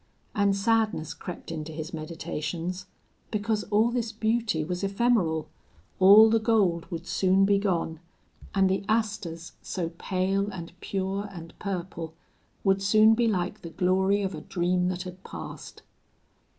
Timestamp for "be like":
13.13-13.61